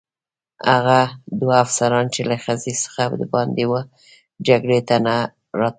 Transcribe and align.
هغه 0.71 0.99
دوه 1.39 1.55
افسران 1.65 2.05
چې 2.13 2.21
له 2.29 2.35
خزې 2.43 2.73
څخه 2.83 3.01
دباندې 3.21 3.65
وه 3.71 3.81
جګړې 4.47 4.79
ته 4.87 4.95
نه 5.05 5.15
راوتل. 5.59 5.69